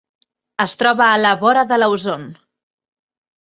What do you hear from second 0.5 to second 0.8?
Es